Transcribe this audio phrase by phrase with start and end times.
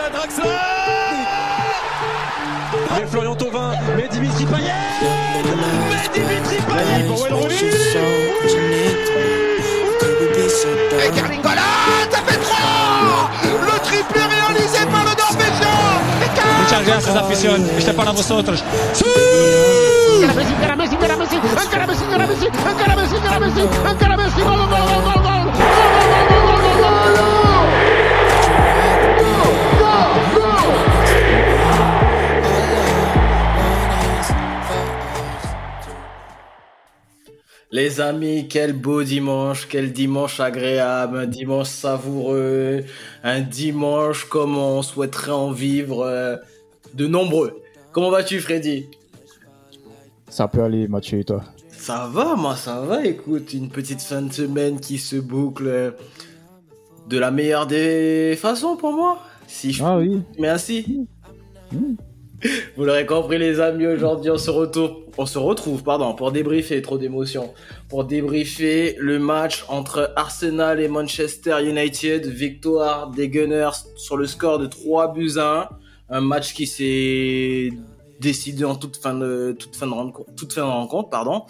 [0.00, 0.46] Draxler, Draxler
[2.90, 4.72] Mais Florian Thauvin, mais Dimitri Payet
[5.90, 7.36] Mais Dimitri Payet pour Wayne
[11.04, 11.60] Et Carlingola,
[12.10, 15.78] ça fait 3 Le triplé réalisé par le Norvégien
[16.62, 17.70] Muchas gracias, afición.
[17.76, 18.64] Este es para vosotros.
[18.92, 19.04] ¡Sí!
[20.22, 22.46] Encara Messi, encara Messi, encara Messi, encara Messi, encara Messi,
[23.16, 25.29] encara Messi, encara Messi, gol, gol, gol, gol, gol, gol,
[37.72, 42.82] Les amis, quel beau dimanche, quel dimanche agréable, un dimanche savoureux,
[43.22, 46.36] un dimanche comme on souhaiterait en vivre euh,
[46.94, 47.62] de nombreux.
[47.92, 48.86] Comment vas-tu Freddy?
[50.28, 51.44] Ça peut aller Mathieu et toi?
[51.68, 55.94] Ça va, moi ça va, écoute, une petite fin de semaine qui se boucle
[57.08, 59.20] de la meilleure des façons pour moi.
[59.46, 59.84] Si je...
[59.84, 60.20] Ah oui.
[60.38, 61.06] Merci.
[62.76, 66.80] Vous l'aurez compris les amis, aujourd'hui on se retrouve, on se retrouve pardon, pour débriefer,
[66.80, 67.52] trop d'émotions,
[67.88, 74.58] pour débriefer le match entre Arsenal et Manchester United, victoire des Gunners sur le score
[74.58, 75.70] de 3 buts à
[76.10, 77.70] 1, un match qui s'est
[78.20, 81.44] décidé en toute fin de, toute fin de rencontre, toute fin de rencontre pardon.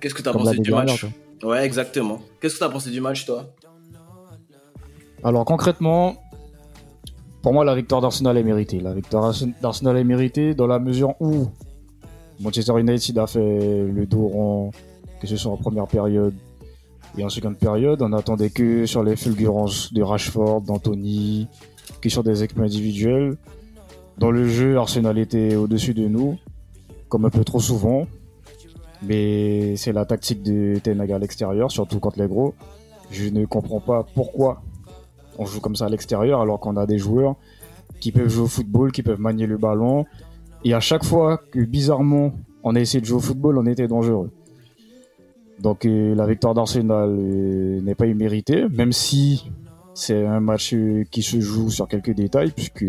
[0.00, 1.06] Qu'est-ce que tu as Comme pensé du match?
[1.44, 2.20] Ouais, exactement.
[2.40, 3.54] Qu'est-ce que tu as pensé du match toi?
[5.24, 6.16] Alors concrètement,
[7.42, 8.80] pour moi la victoire d'Arsenal est méritée.
[8.80, 11.48] La victoire d'Arsenal est méritée dans la mesure où
[12.40, 14.70] Manchester United a fait le dos rond,
[15.20, 16.34] que ce soit en première période
[17.18, 18.00] et en seconde période.
[18.00, 21.48] On n'attendait que sur les fulgurances de Rashford, d'Anthony,
[22.00, 23.36] que sur des exploits individuels.
[24.18, 26.38] Dans le jeu, Arsenal était au-dessus de nous,
[27.08, 28.06] comme un peu trop souvent.
[29.02, 32.54] Mais c'est la tactique de Ten Hag à l'extérieur, surtout contre les gros.
[33.10, 34.62] Je ne comprends pas pourquoi
[35.38, 37.36] on joue comme ça à l'extérieur alors qu'on a des joueurs
[38.00, 40.06] qui peuvent jouer au football, qui peuvent manier le ballon.
[40.64, 42.32] Et à chaque fois que bizarrement
[42.64, 44.30] on a essayé de jouer au football, on était dangereux.
[45.60, 49.50] Donc la victoire d'Arsenal euh, n'est pas imméritée, même si
[49.94, 52.84] c'est un match euh, qui se joue sur quelques détails, puisque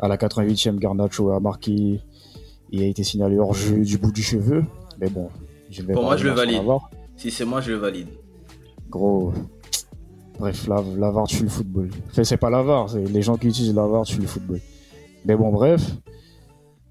[0.00, 2.00] à la 88e, Garnacho a marqué
[2.72, 4.64] et a été signalé hors jeu du bout du cheveu.
[4.98, 5.28] Mais bon,
[5.70, 6.62] je vais Pour moi, je le valide.
[7.16, 8.08] Si c'est moi, je le valide.
[8.88, 9.32] Gros.
[10.38, 11.88] Bref, la, la VAR tue le football.
[12.10, 14.60] Enfin, c'est pas la VAR, c'est les gens qui utilisent la VAR tuent le football.
[15.24, 15.82] Mais bon, bref.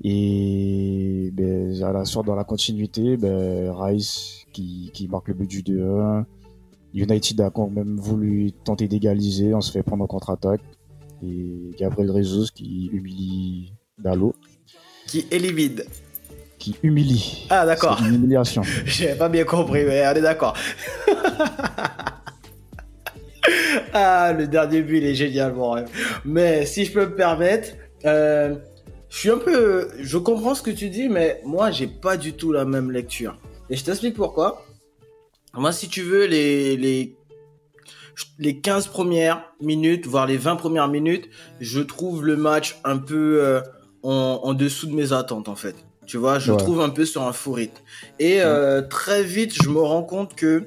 [0.04, 5.50] Et ben, à la sorte dans la continuité, ben, Rice qui, qui marque le but
[5.50, 6.26] du 2-1.
[6.94, 10.62] United a quand même voulu tenter d'égaliser, on se fait prendre en contre-attaque.
[11.24, 14.34] Et Gabriel Jesus qui humilie Dalo,
[15.08, 15.84] Qui élimine.
[16.58, 17.48] qui humilie.
[17.50, 17.98] Ah d'accord.
[18.00, 18.62] C'est une humiliation.
[18.86, 20.56] J'avais pas bien compris, mais on est d'accord.
[23.96, 25.90] ah, le dernier but, il est génial, mon rêve.
[26.26, 27.70] Mais si je peux me permettre,
[28.06, 28.56] euh,
[29.10, 29.88] je suis un peu.
[30.00, 33.38] Je comprends ce que tu dis, mais moi, j'ai pas du tout la même lecture.
[33.70, 34.66] Et je t'explique pourquoi.
[35.54, 37.16] Moi, si tu veux, les, les,
[38.40, 41.30] les 15 premières minutes, voire les 20 premières minutes,
[41.62, 43.62] je trouve le match un peu euh,
[44.04, 45.76] en, en dessous de mes attentes, en fait.
[46.06, 46.58] Tu vois, je Ouais.
[46.58, 47.82] trouve un peu sur un faux rythme.
[48.20, 50.66] Et euh, très vite, je me rends compte que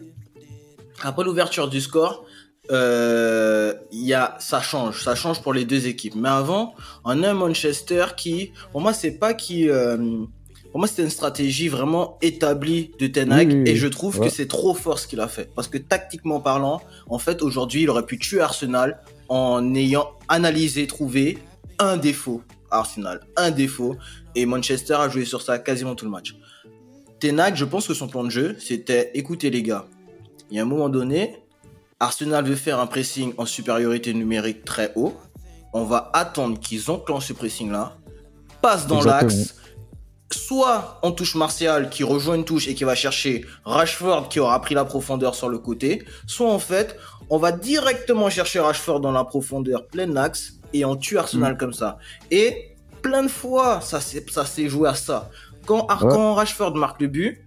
[1.02, 2.24] après l'ouverture du score,
[2.70, 6.14] euh, y a, ça change, ça change pour les deux équipes.
[6.16, 6.74] Mais avant,
[7.04, 9.96] on a un Manchester qui, pour moi, c'est pas qui, euh,
[10.70, 13.70] pour moi, c'était une stratégie vraiment établie de Ten Hag Oui, oui, oui.
[13.70, 14.28] et je trouve Ouais.
[14.28, 15.50] que c'est trop fort ce qu'il a fait.
[15.54, 20.86] Parce que tactiquement parlant, en fait, aujourd'hui, il aurait pu tuer Arsenal en ayant analysé,
[20.86, 21.38] trouvé
[21.78, 23.96] un défaut à Arsenal, un défaut,
[24.34, 26.34] et Manchester a joué sur ça quasiment tout le match.
[27.18, 29.86] Ten Hag, je pense que son plan de jeu, c'était, écoutez les gars,
[30.50, 31.36] il y a un moment donné,
[32.00, 35.14] Arsenal veut faire un pressing en supériorité numérique très haut.
[35.72, 37.96] On va attendre qu'ils enclenchent ce pressing-là,
[38.62, 39.54] passe dans l'axe.
[40.30, 44.60] Soit on touche Martial qui rejoint une touche et qui va chercher Rashford qui aura
[44.60, 46.04] pris la profondeur sur le côté.
[46.26, 46.96] Soit en fait,
[47.30, 51.72] on va directement chercher Rashford dans la profondeur plein axe et on tue Arsenal comme
[51.72, 51.98] ça.
[52.30, 55.30] Et plein de fois, ça s'est joué à ça.
[55.66, 56.12] Quand, Ar- Ouais.
[56.12, 57.44] quand Rashford marque le but,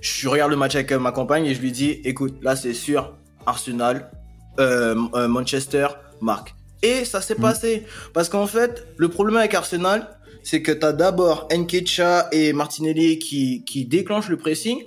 [0.00, 3.14] je regarde le match avec ma compagne et je lui dis écoute là c'est sûr
[3.46, 4.10] Arsenal
[4.58, 5.88] euh, euh, Manchester
[6.20, 7.86] marque et ça s'est passé.
[8.12, 10.08] Parce qu'en fait le problème avec Arsenal
[10.42, 14.82] c'est que t'as d'abord Nkecha et Martinelli qui, qui déclenchent le pressing.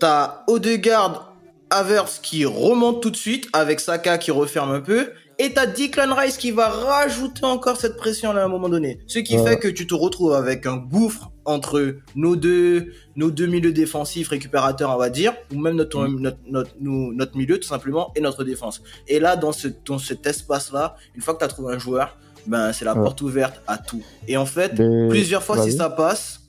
[0.00, 1.36] T'as Odegaard
[1.70, 6.14] Havertz qui remonte tout de suite avec Saka qui referme un peu Et t'as Declan
[6.14, 9.00] Rice qui va rajouter encore cette pression à un moment donné.
[9.06, 9.44] Ce qui Ouais.
[9.44, 14.28] fait que tu te retrouves avec un gouffre entre nos deux, nos deux milieux défensifs
[14.28, 16.20] récupérateurs, on va dire, ou même notre, Mm.
[16.20, 18.82] notre, notre, nous- notre milieu tout simplement et notre défense.
[19.08, 22.16] Et là, dans, ce, dans cet espace-là, une fois que t'as trouvé un joueur,
[22.46, 23.02] ben c'est la Ouais.
[23.02, 24.02] porte ouverte à tout.
[24.26, 26.40] Et en fait, Mais- plusieurs fois, si ça passe,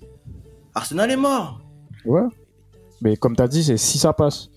[0.73, 1.59] Arsenal est mort.
[2.05, 2.21] Ouais.
[3.01, 4.49] Mais comme tu as dit, c'est si ça passe.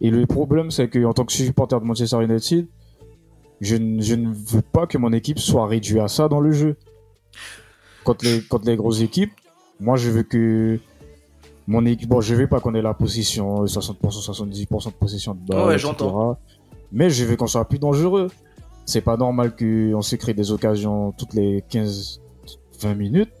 [0.00, 2.66] Et le problème, c'est que en tant que supporter de Manchester United,
[3.60, 6.52] je, ne- je ne veux pas que mon équipe soit réduite à ça dans le
[6.52, 6.76] jeu.
[8.04, 9.32] Quand les, les grosses équipes,
[9.80, 10.78] moi, je veux que
[11.66, 12.08] mon équipe.
[12.08, 15.58] Bon, je veux pas qu'on ait la position, euh, 60%, 70% de possession de balle,
[15.66, 15.78] Ouais, etc.
[15.88, 16.38] j'entends.
[16.92, 18.28] Mais je veux qu'on soit plus dangereux.
[18.84, 22.20] C'est pas normal qu'on se crée des occasions toutes les 15,
[22.80, 23.32] 20 minutes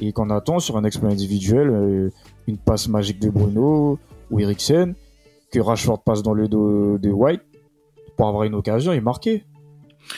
[0.00, 2.10] et qu'on attend sur un exploit individuel euh,
[2.48, 3.98] une passe magique de Bruno
[4.32, 4.94] ou Eriksen,
[5.52, 7.42] que Rashford passe dans le dos de White
[8.16, 9.44] pour avoir une occasion et marquer.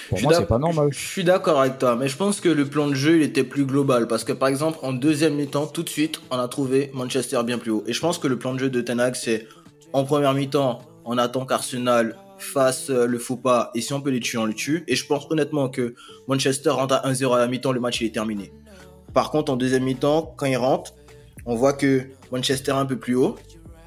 [0.09, 0.89] Pour moi, c'est pas normal.
[0.93, 3.45] Je suis d'accord avec toi, mais je pense que le plan de jeu, il était
[3.45, 4.07] plus global.
[4.09, 7.59] Parce que par exemple, en deuxième mi-temps, tout de suite, on a trouvé Manchester bien
[7.59, 7.85] plus haut.
[7.87, 9.47] Et je pense que le plan de jeu de Ten Hag, c'est
[9.93, 13.71] en première mi-temps, on attend qu'Arsenal fasse euh, le faux pas.
[13.75, 14.85] Et si on peut les tuer, on les tue.
[14.89, 15.95] Et je pense honnêtement que
[16.29, 18.53] Manchester rentre à 1-0 à la mi-temps, le match il est terminé.
[19.13, 20.95] Par contre, en deuxième mi-temps, quand il rentre,
[21.47, 23.37] on voit que Manchester est un peu plus haut.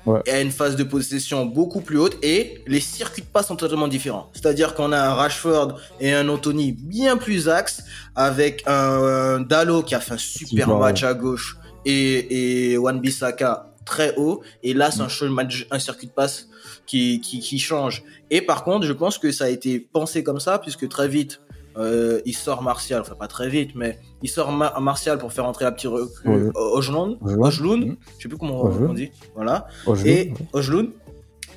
[0.08, 0.22] Ouais.
[0.26, 3.58] Et a une phase de possession beaucoup plus haute et les circuits de passe sont
[3.58, 4.30] totalement différents.
[4.34, 7.84] C'est-à-dire qu'on a un Rashford et un Anthony bien plus axe
[8.16, 13.68] avec un, Dallo qui a fait un super match à gauche et, et Wan Bissaka
[13.86, 14.42] très haut.
[14.64, 16.48] Et là, c'est un, show- match- un circuit de passe
[16.86, 18.04] qui, qui, qui change.
[18.30, 21.42] Et par contre, je pense que ça a été pensé comme ça puisque très vite,
[21.78, 25.46] euh, il sort Martial, enfin pas très vite, mais il sort Ma- Martial pour faire
[25.46, 26.52] entrer la petite recrue Ouais.
[26.56, 29.68] Ojlund, je sais plus comment on dit, voilà.
[30.06, 30.34] Et.
[30.54, 30.90] Ojlund,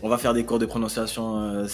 [0.03, 1.67] on va faire des cours de prononciation euh,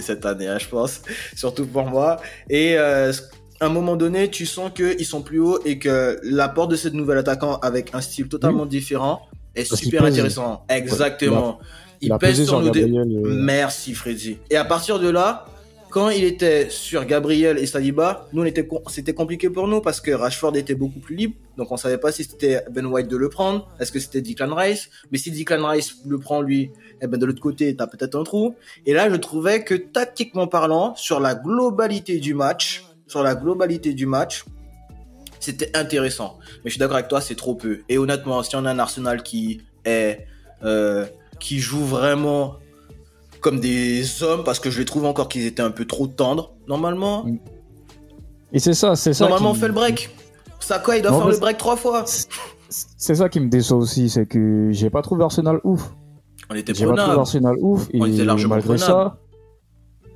[0.00, 1.02] cette année, hein, je pense,
[1.36, 2.16] surtout pour moi.
[2.48, 3.12] Et euh,
[3.60, 6.94] à un moment donné, tu sens qu'ils sont plus hauts et que l'apport de cette
[6.94, 9.22] nouvelle attaquant avec un style totalement différent
[9.54, 10.64] est Parce super intéressant.
[10.68, 11.58] Exactement.
[12.00, 13.08] Il Il, pèse sur nos dé- Gabriel.
[13.24, 14.38] Merci Freddy.
[14.50, 15.46] Et à partir de là,
[15.90, 18.44] quand il était sur Gabriel et Saliba, nous
[18.88, 22.12] c'était compliqué pour nous parce que Rashford était beaucoup plus libre, donc on savait pas
[22.12, 25.66] si c'était Ben White de le prendre, est-ce que c'était Declan Rice, mais si Declan
[25.66, 26.70] Rice le prend lui,
[27.00, 28.54] eh ben de l'autre côté t'as peut-être un trou.
[28.86, 33.94] Et là je trouvais que tactiquement parlant, sur la globalité du match, sur la globalité
[33.94, 34.44] du match,
[35.40, 36.38] c'était intéressant.
[36.64, 37.80] Mais je suis d'accord avec toi, c'est trop peu.
[37.88, 40.26] Et honnêtement, si on a un Arsenal qui est
[40.64, 41.06] euh,
[41.38, 42.56] qui joue vraiment
[43.40, 46.52] comme des hommes, parce que je les trouve encore qu'ils étaient un peu trop tendres.
[46.66, 47.24] Normalement,
[48.52, 49.24] Et c'est ça, c'est ça.
[49.24, 50.10] normalement on fait le break.
[50.60, 52.04] Saka, il doit Non, faire le break trois fois.
[52.68, 55.94] C'est ça qui me déçoit aussi, c'est que j'ai pas trouvé Arsenal ouf.
[56.50, 57.18] On était J'ai pas trouvé.
[57.18, 59.10] Arsenal ouf et On était largement malgré prenable.
[59.10, 59.18] ça,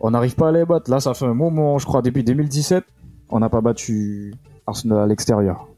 [0.01, 0.91] on n'arrive pas à les battre.
[0.91, 2.85] Là, ça fait un moment, je crois, depuis 2017,
[3.31, 4.35] on n'a pas battu
[4.67, 5.69] Arsenal à l'extérieur.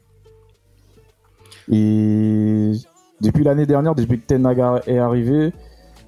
[1.71, 2.71] Et
[3.21, 5.53] depuis l'année dernière, depuis que Ten Hag est arrivé,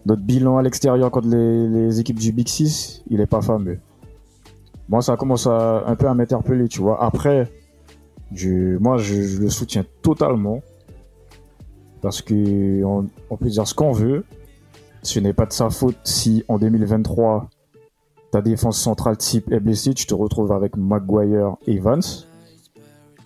[0.07, 3.79] notre bilan à l'extérieur contre les, équipes du Big Six, il est pas fameux.
[4.87, 7.03] Moi, ça commence à, un peu à m'interpeller, tu vois.
[7.03, 7.51] Après,
[8.79, 10.61] moi, je, le soutiens totalement.
[12.01, 14.23] Parce que on, on peut dire ce qu'on veut.
[15.03, 17.49] Ce n'est pas de sa faute si en 2023,
[18.31, 22.01] ta défense centrale type est blessée, tu te retrouves avec Maguire et Evans.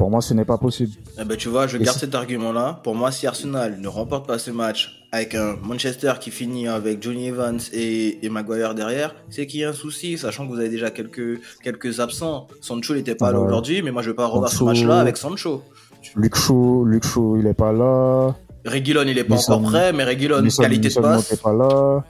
[0.01, 0.93] Pour moi, ce n'est pas possible.
[1.19, 2.79] Eh ben, tu vois, je Et garde cet argument-là.
[2.83, 7.03] Pour moi, si Arsenal ne remporte pas ce match avec un Manchester qui finit avec
[7.03, 10.57] Johnny Evans et, et Maguire derrière, c'est qu'il y a un souci, sachant que vous
[10.57, 12.47] avez déjà quelques, quelques absents.
[12.61, 15.61] Sancho n'était pas là aujourd'hui, mais moi, je vais pas revoir ce match-là avec Sancho.
[16.15, 18.35] Luke Shaw, Luke Shaw, il est pas là.
[18.65, 21.35] Reguilon, il est pas encore prêt, mais Reguilon, qualité de Mason Mount passe.
[21.35, 22.03] pas là.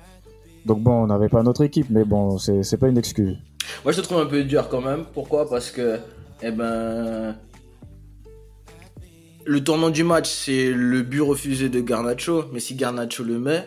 [0.66, 3.36] Donc bon, on n'avait pas notre équipe, mais bon, c'est c'est pas une excuse.
[3.84, 5.04] Moi, je te trouve un peu dur quand même.
[5.14, 5.50] Pourquoi?
[5.50, 6.00] Parce que,
[6.42, 7.36] eh ben,
[9.46, 12.46] le tournant du match, c'est le but refusé de Garnacho.
[12.54, 13.66] Mais si Garnacho le met,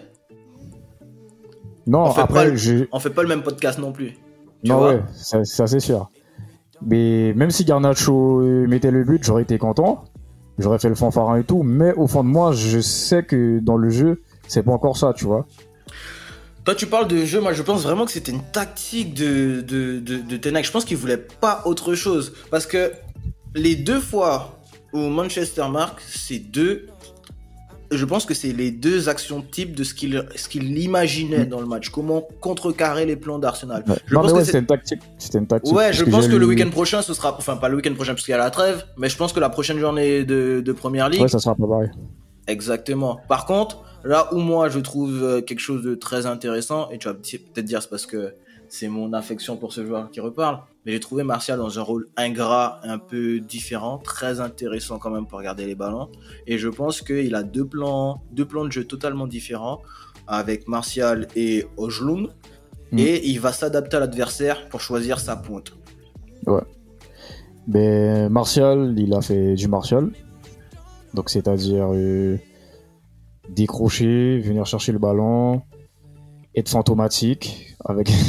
[1.86, 4.12] Non, On fait pas après, je, on fait pas le même podcast non plus.
[4.64, 6.10] Non, ouais, ça, ça, c'est sûr.
[6.86, 10.04] Mais même si Garnacho mettait le but, j'aurais été content.
[10.58, 11.62] J'aurais fait le fanfarin et tout.
[11.62, 15.12] Mais au fond de moi, je sais que dans le jeu, c'est pas encore ça,
[15.14, 15.46] tu vois.
[16.64, 17.40] Toi, tu parles de jeu.
[17.40, 20.02] Moi, je pense vraiment que c'était une tactique de, de.
[20.06, 22.32] Je pense qu'il voulait pas autre chose.
[22.50, 22.92] Parce que
[23.54, 24.58] les deux fois
[24.94, 26.86] où Manchester marque, c'est deux.
[27.90, 31.90] Je pense que c'est les deux actions types de ce qu'il imaginait dans le match.
[31.90, 33.84] Comment contrecarrer les plans d'Arsenal.
[33.86, 33.94] Ouais.
[34.06, 35.00] Je non, pense mais que c'est- c'était une tactique.
[35.18, 35.74] C'était une tactique.
[35.74, 37.36] Ouais, je pense que le week-end prochain, ce sera.
[37.36, 38.84] Enfin, pas le week-end prochain, parce qu'il y a la trêve.
[38.96, 41.20] Mais je pense que la prochaine journée de, de Première Ligue.
[41.20, 41.90] Ouais, ça sera pas pareil.
[42.46, 43.20] Exactement.
[43.28, 47.06] Par contre, là où moi je trouve euh, quelque chose de très intéressant, et tu
[47.08, 48.34] vas peut-être dire c'est parce que
[48.68, 52.08] c'est mon affection pour ce joueur qui reparle, mais j'ai trouvé Martial dans un rôle
[52.16, 56.10] ingrat, un peu différent, très intéressant quand même pour regarder les ballons.
[56.46, 59.80] Et je pense qu'il a deux plans, deux plans de jeu totalement différents
[60.26, 62.28] avec Martial et Ojlund.
[62.92, 62.98] Mm.
[62.98, 65.72] Et il va s'adapter à l'adversaire pour choisir sa pointe.
[67.66, 70.10] Mais Martial, il a fait du Martial.
[71.14, 72.36] Donc, c'est-à-dire euh,
[73.48, 75.62] décrocher, venir chercher le ballon,
[76.54, 78.10] être fantomatique avec.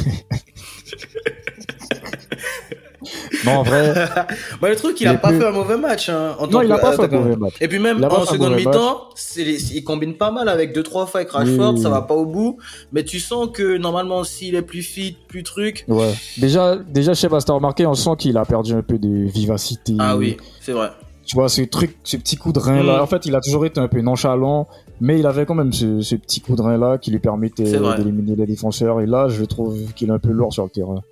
[3.44, 3.92] non, en vrai,
[4.60, 6.08] Bah, le truc, il a pas plus- fait un mauvais match.
[6.08, 7.54] Hein, en non, tant il a pas fait un mauvais match.
[7.60, 11.32] Et puis même en seconde mi-temps, il combine pas mal avec deux trois fois avec
[11.32, 11.80] Rashford, Oui.
[11.80, 12.58] ça va pas au bout.
[12.92, 15.84] Mais tu sens que normalement, s'il est plus fit, plus truc.
[15.88, 16.12] Ouais.
[16.38, 18.98] Déjà, déjà, je sais pas si t'as remarqué, on sent qu'il a perdu un peu
[18.98, 19.94] de vivacité.
[19.98, 20.90] Ah oui, c'est vrai.
[21.24, 22.98] Tu vois, ce truc, ce petit coup de rein là.
[22.98, 23.02] Mm.
[23.02, 24.68] En fait, il a toujours été un peu nonchalant,
[25.00, 27.64] mais il avait quand même ce, ce petit coup de rein là qui lui permettait
[27.96, 29.00] d'éliminer les défenseurs.
[29.00, 31.02] Et là, je trouve qu'il est un peu lourd sur le terrain.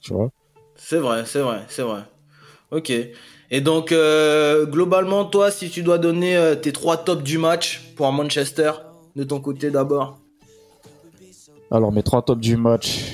[0.00, 0.30] Tu vois?
[0.76, 2.00] C'est vrai, c'est vrai, c'est vrai.
[2.70, 2.92] Ok.
[3.50, 7.92] Et donc, euh, globalement, toi, si tu dois donner euh, tes trois tops du match
[7.96, 8.72] pour Manchester,
[9.14, 10.18] de ton côté d'abord.
[11.70, 13.04] Alors, mes trois tops du match,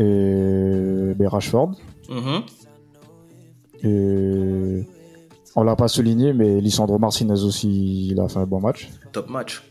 [0.00, 1.72] euh, ben, Rashford.
[2.08, 2.42] Mhm.
[3.84, 4.82] Euh,
[5.56, 8.88] on l'a pas souligné, mais Lisandro Martinez aussi, il a fait un bon match.
[9.12, 9.62] Top match.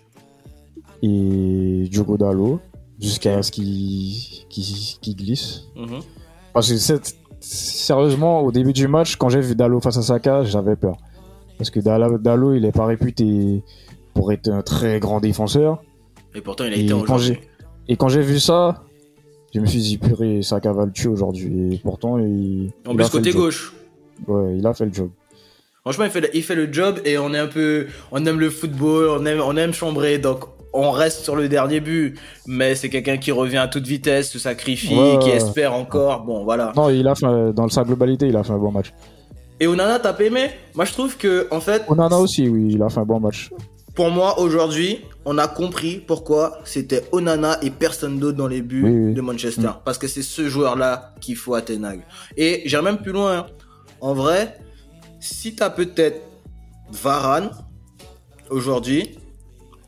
[1.02, 2.60] Et Diogo Dallo,
[3.00, 5.62] jusqu'à ce qu'il glisse.
[5.76, 6.02] Mhm.
[6.54, 10.44] Parce que c'est- sérieusement, au début du match, quand j'ai vu Dallo face à Saka,
[10.44, 10.98] j'avais peur.
[11.58, 13.62] Parce que Dallo, Dallo, il est pas réputé
[14.14, 15.84] pour être un très grand défenseur.
[16.34, 17.18] Et pourtant, il a Et été quand
[17.88, 18.84] et quand j'ai vu ça,
[19.54, 21.76] je me suis dit purée, Saka va le tuer aujourd'hui.
[21.76, 23.42] Et pourtant, il, En plus, a fait côté le job.
[23.42, 23.74] gauche.
[24.28, 25.10] Ouais, il a fait le job.
[25.82, 28.40] Franchement, il fait, le, il fait le job et on est un peu, on aime
[28.40, 32.18] le football, on aime, on aime chambrer, donc on reste sur le dernier but.
[32.48, 36.24] Mais c'est quelqu'un qui revient à toute vitesse, se sacrifie, Ouais, qui espère encore.
[36.24, 36.72] Bon, voilà.
[36.76, 38.94] Non, il a fait dans sa globalité, il a fait un bon match.
[39.60, 40.50] Et Onana, t'as pas aimé?
[40.74, 43.52] Moi, je trouve que, en fait, Onana aussi, oui, il a fait un bon match.
[43.94, 48.82] pour moi, aujourd'hui, on a compris pourquoi c'était Onana et personne d'autre dans les buts
[48.84, 49.14] Oui, oui.
[49.14, 49.68] de Manchester.
[49.68, 49.82] Mm.
[49.86, 52.00] Parce que c'est ce joueur-là qu'il faut à Ten Hag.
[52.38, 53.38] Et j'irai même plus loin.
[53.38, 53.46] hein.
[54.00, 54.58] En vrai,
[55.20, 56.22] si t'as peut-être
[56.92, 57.52] Varane
[58.50, 59.20] aujourd'hui,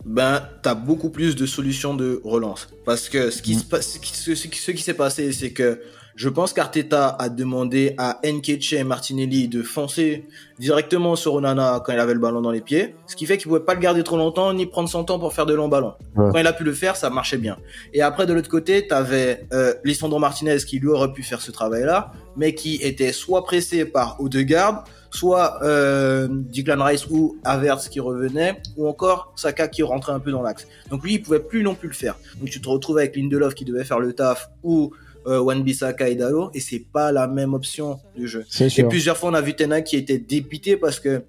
[0.05, 2.67] ben t'as beaucoup plus de solutions de relance.
[2.85, 3.59] Parce que ce qui Mm.
[3.59, 5.79] se passe, ce qui, ce- ce qui- ce qui s'est passé, c'est que
[6.15, 10.25] je pense qu'Arteta a demandé à Nkeche et Martinelli de foncer
[10.59, 13.47] directement sur Onana quand il avait le ballon dans les pieds, ce qui fait qu'il
[13.47, 15.93] pouvait pas le garder trop longtemps ni prendre son temps pour faire de longs ballons.
[16.15, 16.29] Ouais.
[16.31, 17.57] Quand il a pu le faire, ça marchait bien.
[17.93, 21.49] Et après de l'autre côté, t'avais euh, Lisandro Martinez qui lui aurait pu faire ce
[21.51, 24.83] travail-là, mais qui était soit pressé par Odegaard,
[25.13, 30.31] soit euh, Declan Rice ou Havertz qui revenait, ou encore Saka qui rentrait un peu
[30.31, 30.67] dans l'axe.
[30.89, 32.17] Donc lui, il pouvait plus non plus le faire.
[32.39, 34.91] Donc tu te retrouves avec Lindelof qui devait faire le taf ou
[35.27, 38.43] euh, Wan-Bissaka et Dalot, et c'est pas la même option de jeu.
[38.49, 38.89] C'est Et sûr.
[38.89, 41.23] plusieurs fois, on a vu Tena qui était dépité parce que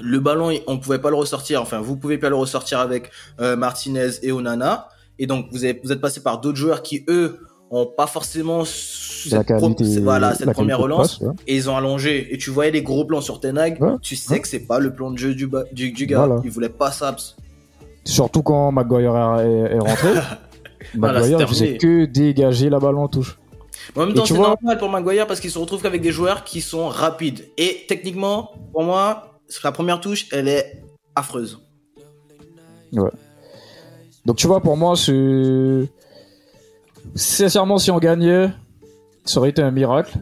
[0.00, 1.60] le ballon, on pouvait pas le ressortir.
[1.60, 3.10] Enfin, vous pouvez pas le ressortir avec
[3.40, 4.88] euh, Martinez et Onana.
[5.18, 8.64] Et donc, vous, avez, vous êtes passé par d'autres joueurs qui, eux, ont pas forcément
[8.64, 11.18] cette, pro- qualité, voilà, cette la première relance.
[11.18, 11.34] passe, ouais.
[11.46, 12.32] Et ils ont allongé.
[12.32, 13.80] Et tu voyais les gros plans sur Tenag.
[13.82, 13.90] Ouais.
[14.02, 14.40] Tu sais Ouais.
[14.40, 16.24] que c'est pas le plan de jeu du, du, du gars.
[16.26, 16.40] Voilà.
[16.44, 17.14] Il voulait pas ça.
[18.04, 20.08] Surtout quand Maguire est, est rentré.
[20.92, 20.98] C'est
[21.40, 23.38] il faisait que dégager la balle en touche.
[23.96, 26.12] Mais en même temps, c'est vois- normal pour Maguire parce qu'il se retrouve qu'avec des
[26.12, 27.48] joueurs qui sont rapides.
[27.58, 30.80] Et techniquement, pour moi, la première touche, elle est
[31.16, 31.58] affreuse.
[34.24, 35.88] Donc tu vois, pour moi, c'est...
[37.14, 38.50] Sincèrement, si on gagnait,
[39.24, 40.18] ça aurait été un miracle.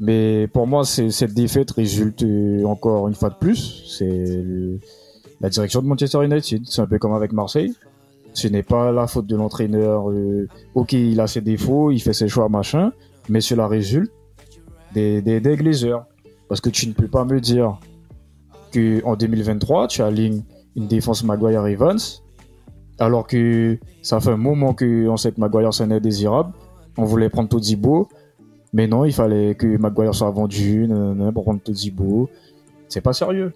[0.00, 3.84] Mais pour moi, cette défaite résulte euh, encore une fois de plus.
[3.86, 4.24] C'est
[5.40, 6.62] la direction de Manchester United.
[6.66, 7.72] C'est un peu comme avec Marseille.
[8.34, 10.10] Ce n'est pas la faute de l'entraîneur.
[10.10, 12.92] euh, ok, il a ses défauts, il fait ses choix, machin.
[13.28, 14.10] Mais cela résulte
[14.94, 16.04] des, des, Glazers.
[16.48, 17.78] Parce que tu ne peux pas me dire
[18.72, 20.42] que en 2023, tu alignes
[20.74, 21.98] une défense Maguire-Evans
[23.02, 26.52] alors que ça fait un moment qu'on sait que Maguire c'est un indésirable.
[26.96, 28.08] On voulait prendre Todzibo,
[28.72, 30.88] mais non, il fallait que Maguire soit vendu
[31.34, 32.30] pour prendre Todzibo.
[32.88, 33.52] C'est pas sérieux.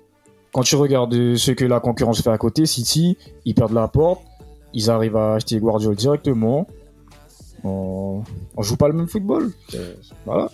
[0.52, 4.22] Quand tu regardes ce que la concurrence fait à côté, City, ils perdent la porte,
[4.72, 6.66] ils arrivent à acheter Guardiola directement.
[7.62, 8.22] On,
[8.56, 9.52] on joue pas le même football.
[10.24, 10.48] Voilà.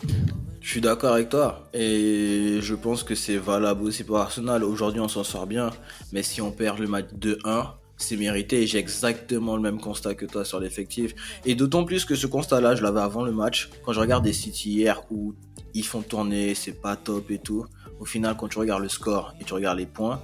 [0.60, 1.68] Je suis d'accord avec toi.
[1.72, 4.64] Et je pense que c'est valable aussi pour Arsenal.
[4.64, 5.70] Aujourd'hui, on s'en sort bien.
[6.12, 8.66] Mais si on perd le match 2-1, c'est mérité.
[8.66, 11.14] J'ai exactement le même constat que toi sur l'effectif.
[11.44, 13.70] Et d'autant plus que ce constat-là, je l'avais avant le match.
[13.84, 15.34] Quand je regarde des City hier où
[15.74, 17.64] ils font tourner, c'est pas top et tout.
[18.00, 20.20] Au final, quand tu regardes le score et tu regardes les points,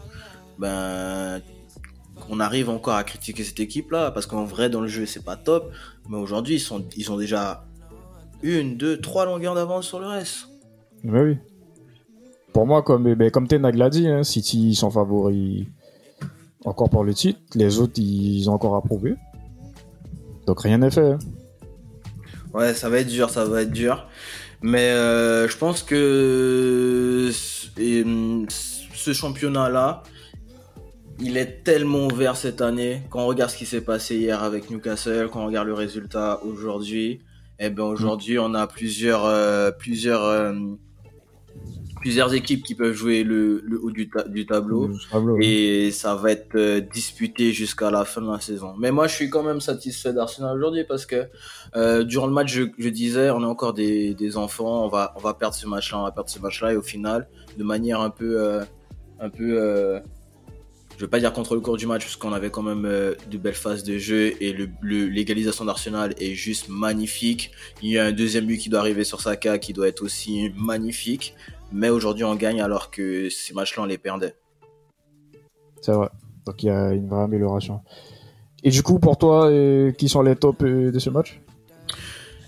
[0.59, 1.41] ben,
[2.29, 4.11] on arrive encore à critiquer cette équipe-là.
[4.11, 5.71] Parce qu'en vrai, dans le jeu, c'est pas top.
[6.09, 7.65] Mais aujourd'hui, ils, sont, ils ont déjà
[8.43, 10.49] une, deux, trois longueurs d'avance sur le reste.
[11.05, 11.37] Mais oui.
[12.53, 15.67] Pour moi, comme, eh ben, comme Tenag l'a dit, hein, City ils sont favoris
[16.65, 17.41] encore pour le titre.
[17.55, 19.15] Les autres, ils ont encore à prouver.
[20.47, 21.13] Donc rien n'est fait.
[21.13, 21.19] hein.
[22.55, 24.07] Ouais, ça va être dur, ça va être dur.
[24.63, 30.03] Mais euh, je pense que ce- championnat-là,
[31.21, 33.03] il est tellement ouvert cette année.
[33.11, 36.41] Quand on regarde ce qui s'est passé hier avec Newcastle, quand on regarde le résultat
[36.45, 37.21] aujourd'hui,
[37.59, 40.53] eh ben aujourd'hui on a plusieurs euh, plusieurs euh,
[42.09, 44.89] plusieurs équipes qui peuvent jouer le, le haut du, ta- du tableau.
[45.43, 48.71] Et ça va être euh, disputé jusqu'à la fin de la saison.
[48.79, 51.29] Mais moi, je suis quand même satisfait d'Arsenal aujourd'hui parce que
[51.77, 55.13] euh, durant le match, je, je disais, on est encore des, des enfants, on va,
[55.17, 56.73] on va perdre ce match-là, on va perdre ce match-là.
[56.73, 58.65] Et au final, de manière un peu, euh,
[59.21, 60.01] un peu, euh,
[60.97, 63.15] je vais pas dire contre le cours du match parce qu'on avait quand même euh,
[63.31, 67.53] de belles phases de jeu et le, le- l'égalisation d'Arsenal est juste magnifique.
[67.83, 70.51] Il y a un deuxième but qui doit arriver sur Saka qui doit être aussi
[70.57, 71.35] magnifique.
[71.73, 74.35] Mais aujourd'hui, on gagne alors que ces matchs-là, on les perdait.
[75.83, 76.09] C'est vrai.
[76.47, 77.81] Donc il y a une vraie amélioration.
[78.65, 81.41] Et du coup, pour toi, euh, qui sont les tops euh, de ce match?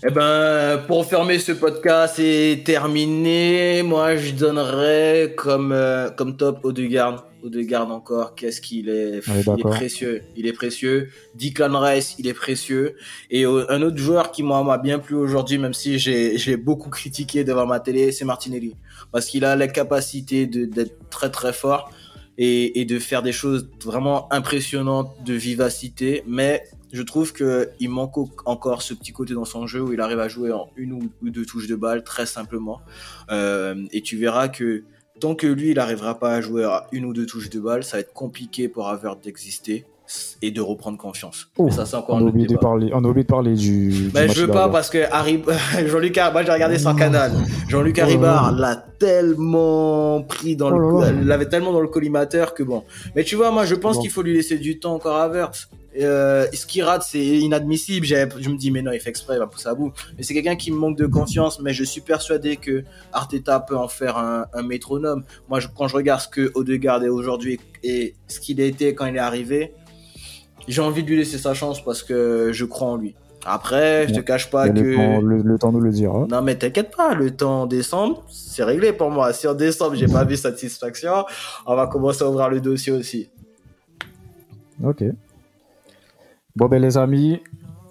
[0.03, 6.65] Eh ben, pour fermer ce podcast et terminer, moi je donnerais comme euh, comme top
[6.65, 7.27] Odegaard.
[7.43, 11.09] Odegaard encore, qu'est-ce qu'il est, il est précieux, il est précieux.
[11.35, 12.95] Declan Rice, il est précieux.
[13.29, 16.57] Et euh, un autre joueur qui moi m'a bien plu aujourd'hui, même si j'ai j'ai
[16.57, 18.75] beaucoup critiqué devant ma télé, c'est Martinelli,
[19.11, 21.91] parce qu'il a la capacité de d'être très très fort
[22.39, 27.89] et, et de faire des choses vraiment impressionnantes de vivacité, mais je trouve que il
[27.89, 30.93] manque encore ce petit côté dans son jeu où il arrive à jouer en une
[30.93, 32.81] ou, deux touches de balle très simplement.
[33.31, 34.83] Euh, et tu verras que
[35.19, 37.83] tant que lui, il n'arrivera pas à jouer à une ou deux touches de balle,
[37.83, 39.85] ça va être compliqué pour Havertz d'exister
[40.41, 41.47] et de reprendre confiance.
[41.57, 43.29] Oh, Mais ça, c'est encore on un a, oublié de parler, on a oublié de
[43.29, 43.89] parler du.
[43.91, 45.41] du Ben, match je veux pas parce que Harry,
[45.85, 47.31] Jean-Luc, moi j'ai regardé sur canal.
[47.69, 48.59] Jean-Luc Oh Haribard là.
[48.59, 52.83] l'a tellement pris dans Oh le, l'avait tellement dans le collimateur que bon.
[53.15, 54.01] Mais tu vois, moi je pense Bon.
[54.01, 55.69] qu'il faut lui laisser du temps encore à Havertz.
[55.99, 58.05] Euh, ce qu'il rate, c'est inadmissible.
[58.05, 59.91] Je me dis, mais non, il fait exprès, il va pousser à bout.
[60.17, 63.75] Mais c'est quelqu'un qui me manque de confiance, mais je suis persuadé que Arteta peut
[63.77, 65.23] en faire un, un métronome.
[65.49, 68.95] Moi, je- quand je regarde ce que Odegaard est aujourd'hui et ce qu'il a été
[68.95, 69.73] quand il est arrivé,
[70.67, 73.15] j'ai envie de lui laisser sa chance parce que je crois en lui.
[73.43, 74.79] Après, je te cache pas que.
[74.79, 76.27] le, temps, le, le temps nous le dira.
[76.29, 79.33] Non mais t'inquiète pas, le temps en décembre, c'est réglé pour moi.
[79.33, 81.25] Si en décembre j'ai pas vu satisfaction,
[81.65, 83.29] on va commencer à ouvrir le dossier aussi.
[84.83, 85.03] Ok.
[86.55, 87.39] Bon, ben, les amis,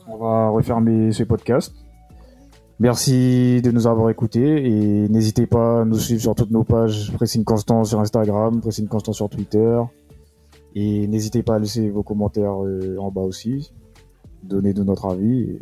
[0.06, 1.74] on va refermer ce podcast.
[2.78, 7.10] Merci de nous avoir écoutés et n'hésitez pas à nous suivre sur toutes nos pages
[7.14, 9.80] Pressing Constant sur Instagram, Pressing Constant sur Twitter.
[10.74, 13.72] Et n'hésitez pas à laisser vos commentaires euh, en bas aussi.
[14.42, 15.40] Donnez-nous notre avis.
[15.40, 15.60] Et,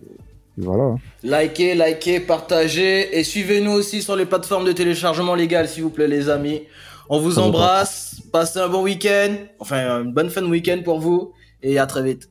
[0.56, 0.96] voilà.
[1.22, 6.08] Likez, likez, partagez et suivez-nous aussi sur les plateformes de téléchargement légal s'il vous plaît
[6.08, 6.62] les amis.
[7.08, 11.32] On vous embrasse, passez un bon week-end, enfin une bonne fin de week-end pour vous
[11.62, 12.28] et à très vite.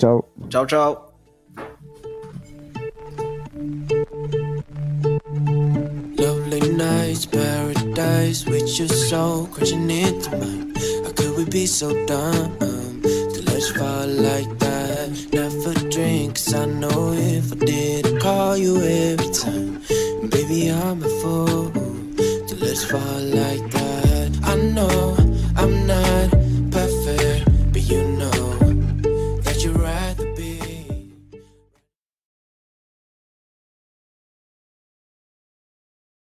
[0.00, 0.24] Ciao.
[0.48, 1.12] Ciao ciao.
[6.16, 10.72] Lovely nights, paradise with your soul crashing into mine.
[11.04, 15.10] How could we be so dumb to let you fall like that?
[15.34, 17.39] Never drink, 'cause I know if